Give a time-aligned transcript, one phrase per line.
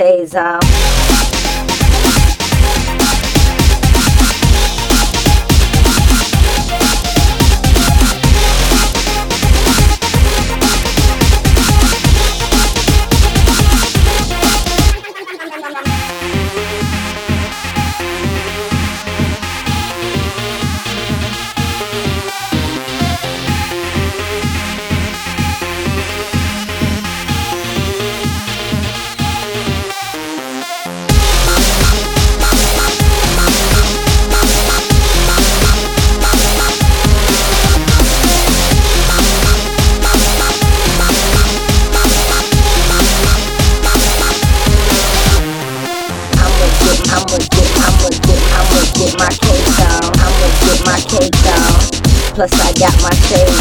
[0.00, 1.09] Taser.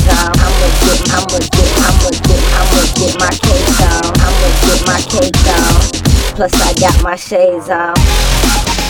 [0.10, 0.32] on.
[0.39, 4.12] I'ma get, I'ma get, I'ma get, I'ma get my cake on.
[4.19, 5.82] I'ma get my cake on.
[6.36, 8.88] Plus I got my shades on.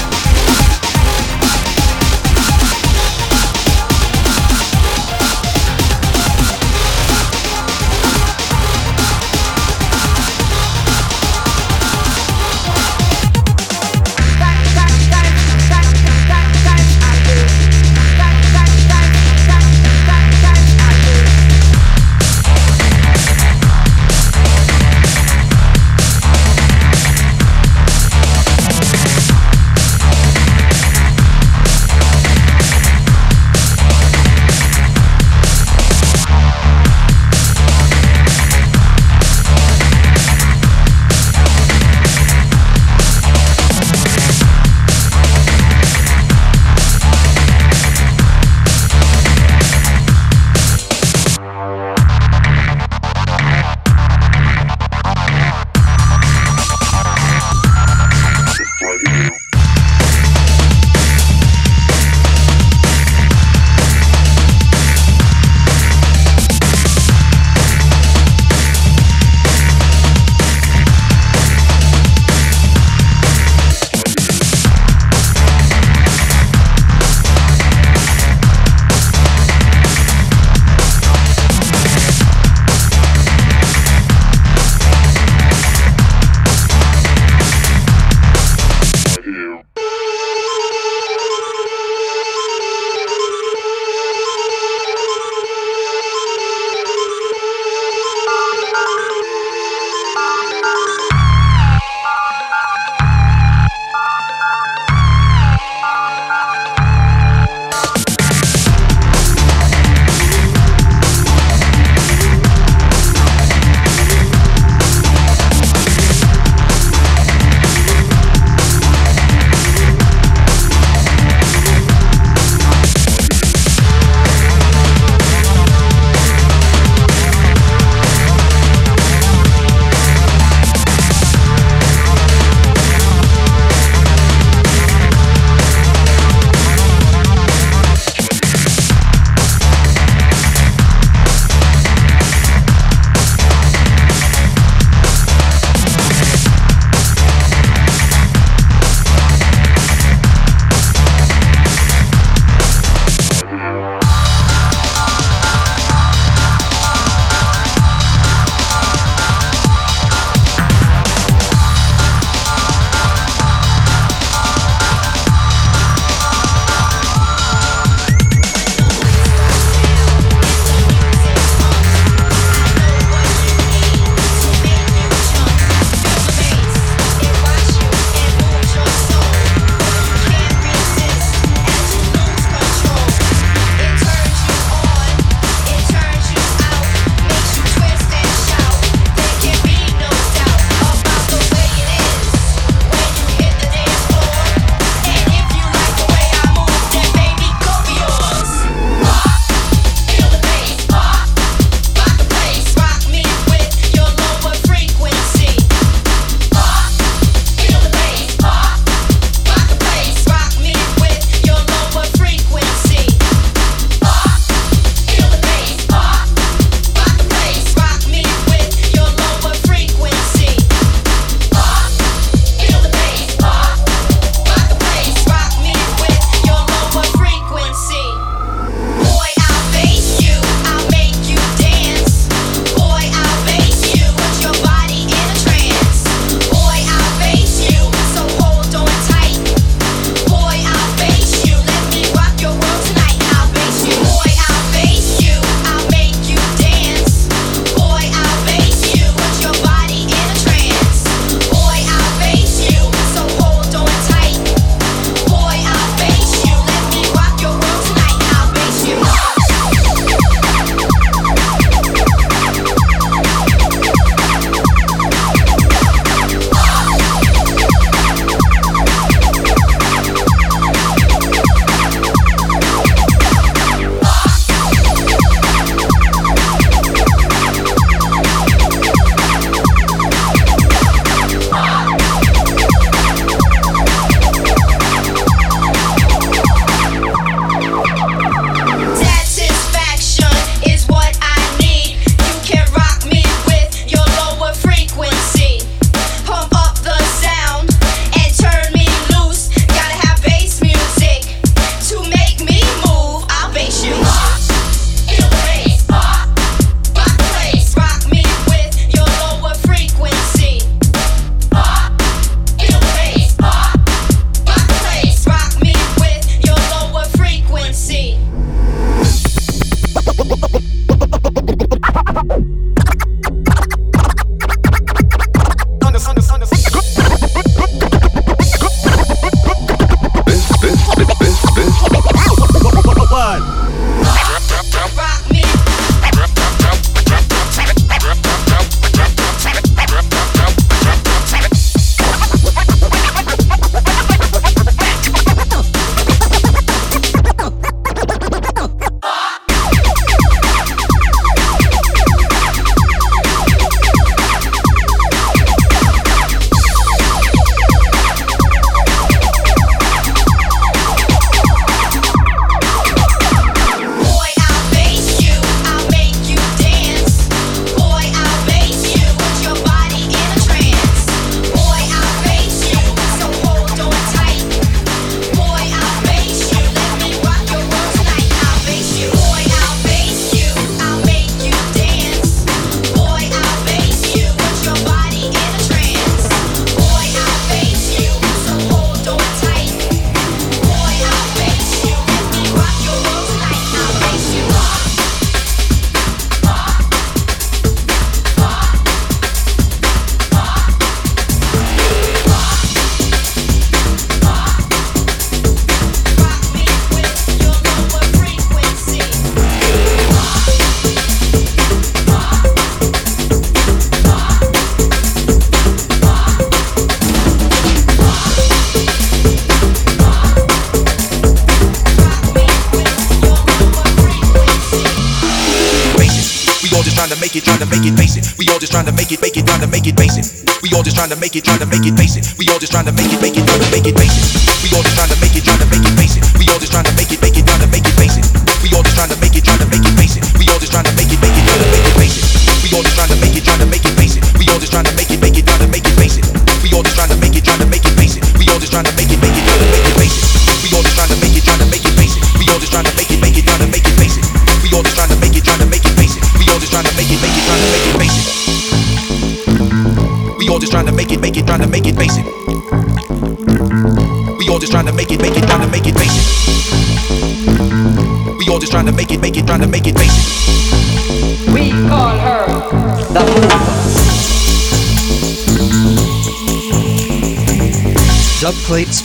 [427.17, 428.21] Make it, trying to make it basic.
[428.37, 430.25] We all just trying to make it, make it, trying to make it basic.
[430.61, 432.21] We all just trying to make it, trying to make it basic.
[432.37, 434.21] We all just trying to make it, make it, trying to make it basic.
[434.61, 436.21] We all just trying to make it, trying to make it basic.
[436.37, 438.25] We all just trying to make it, make it, trying to make it basic.
[438.61, 440.21] We all just trying to make it, trying to make it basic.
[440.37, 441.28] We all just trying to make it,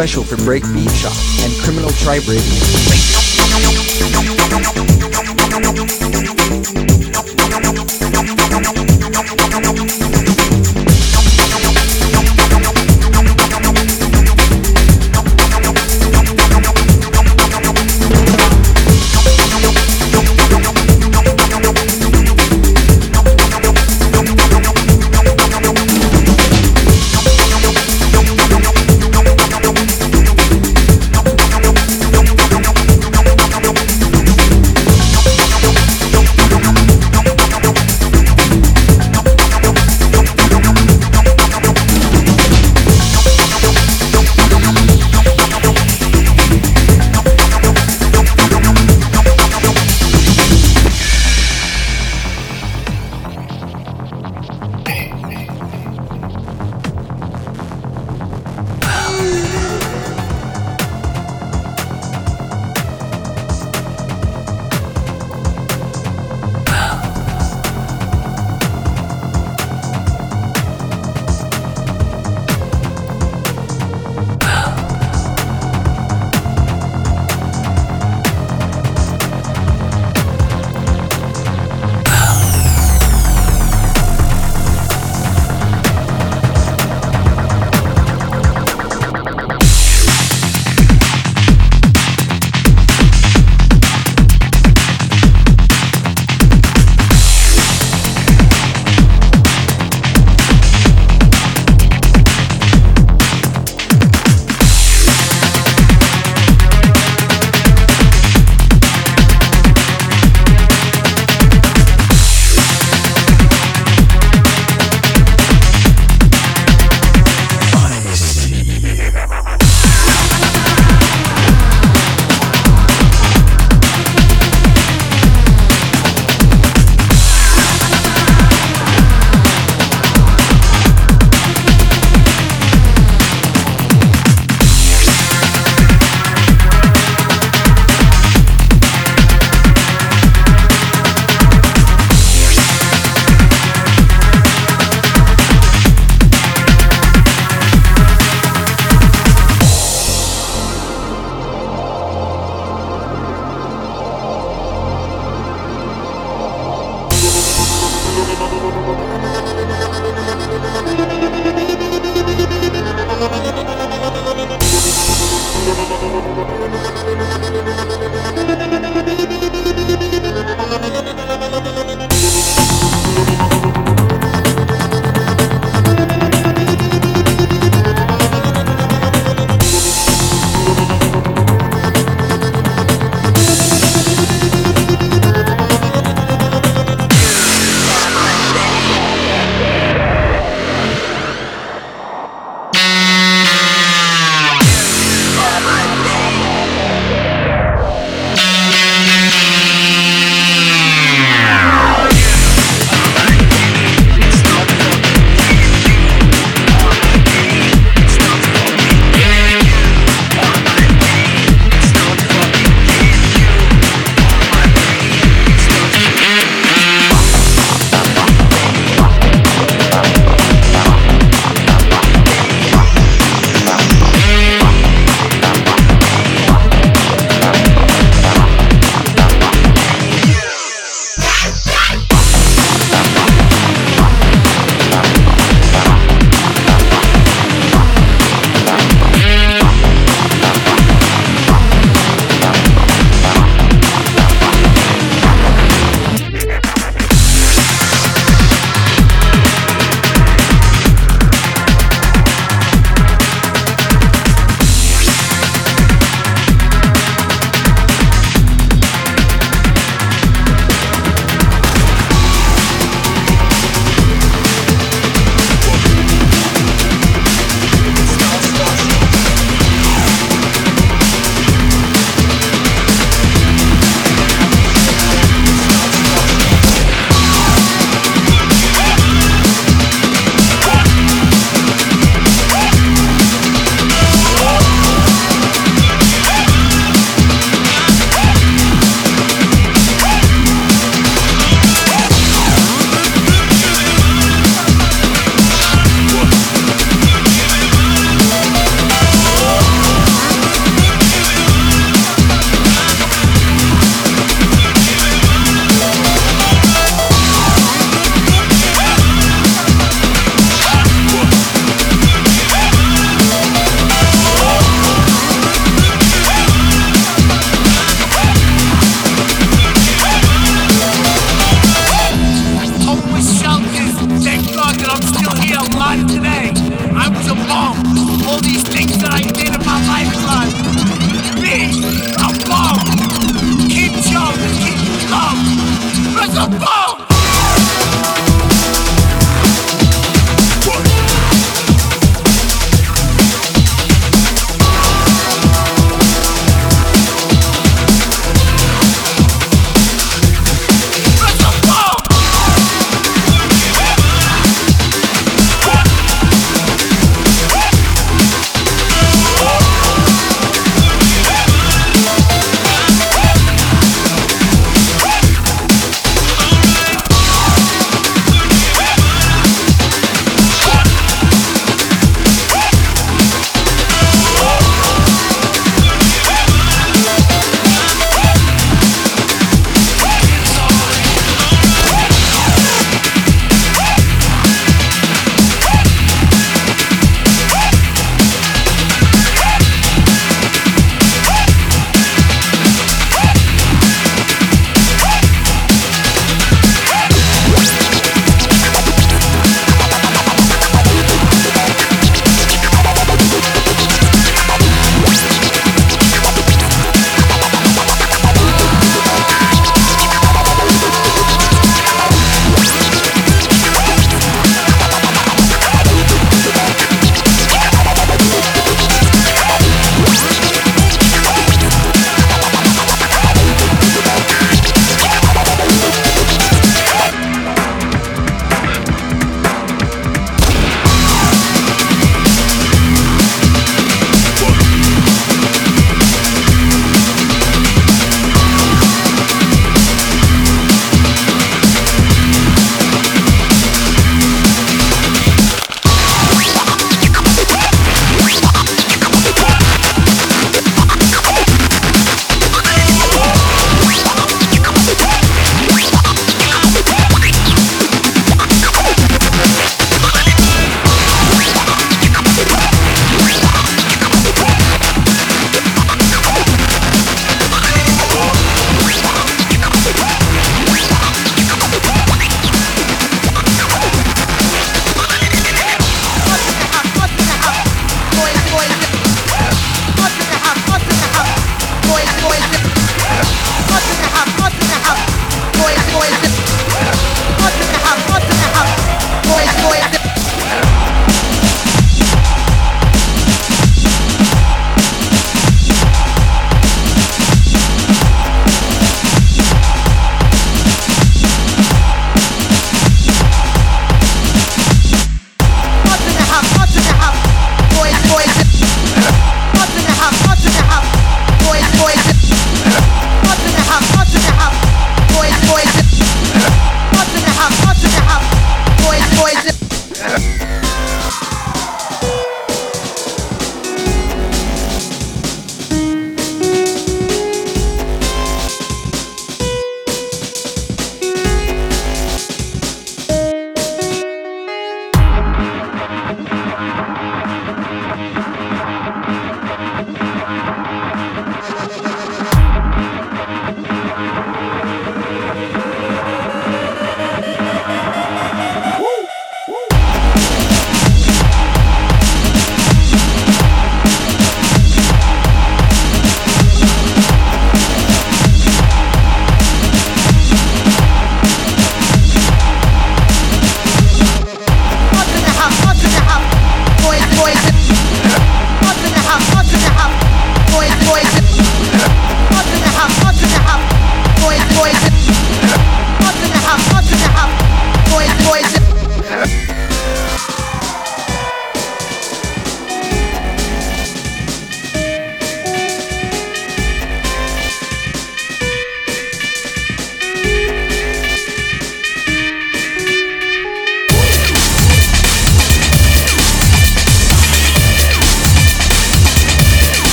[0.00, 1.12] special for Breakbeat Shop
[1.44, 3.50] and Criminal Tribe Radio.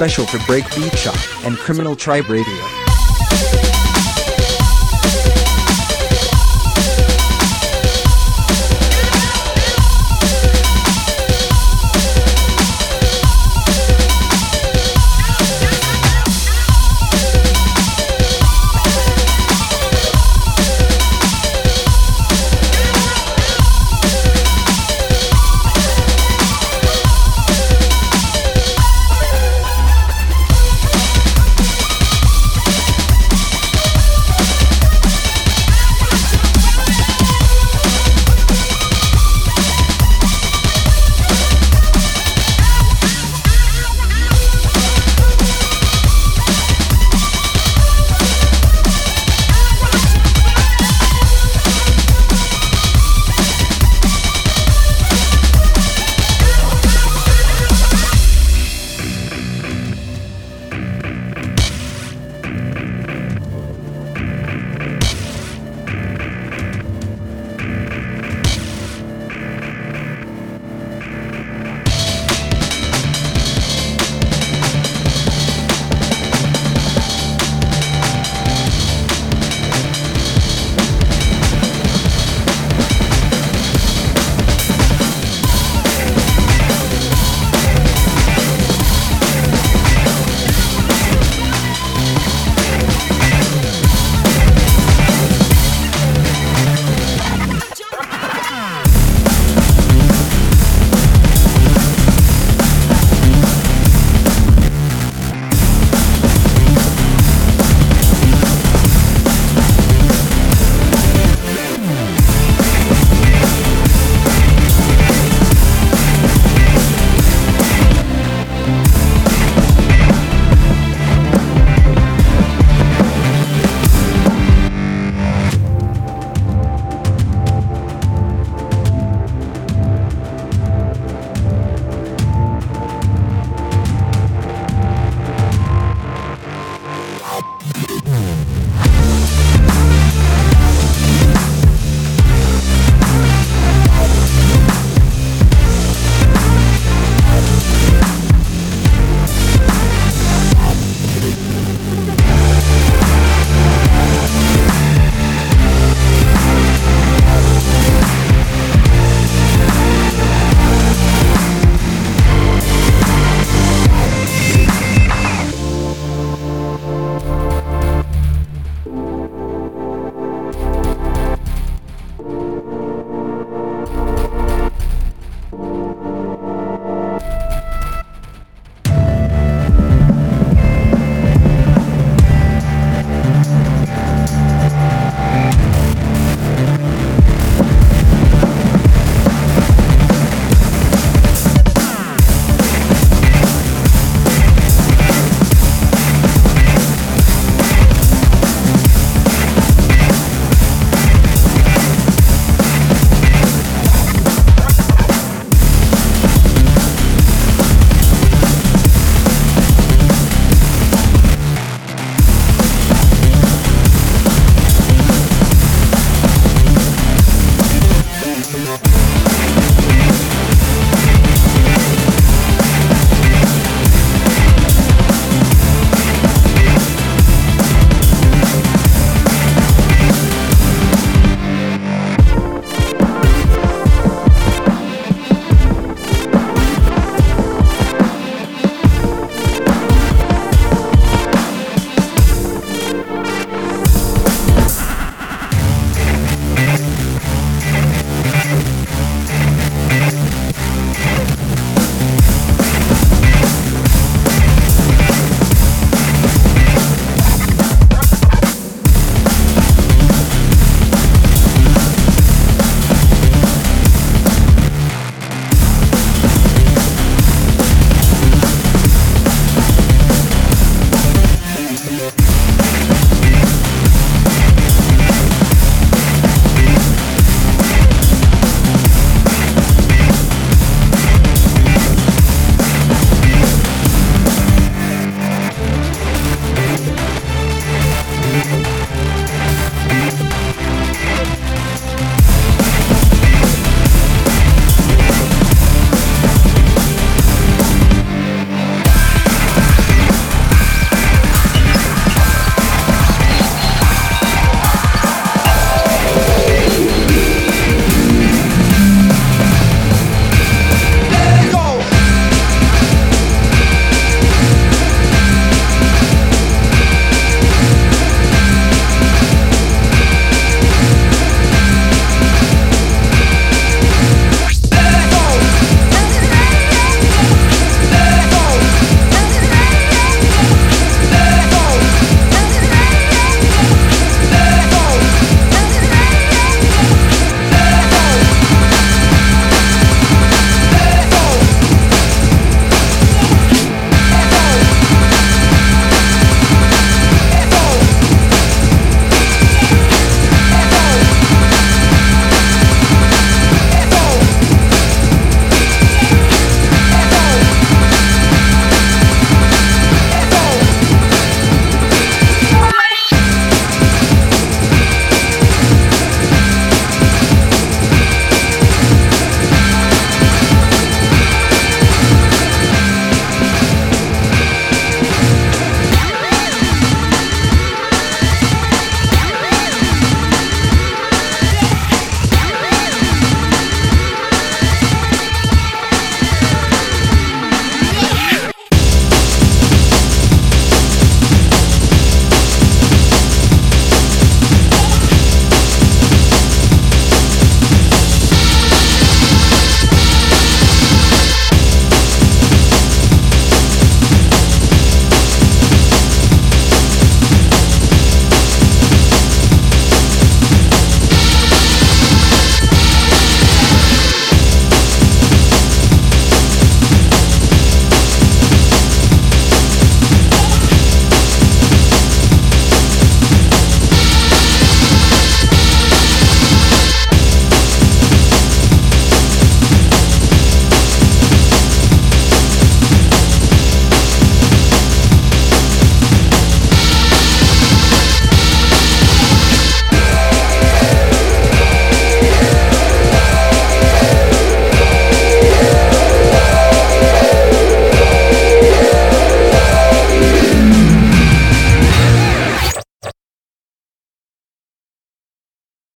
[0.00, 2.89] Special for Breakbeat Shop and Criminal Tribe Radio.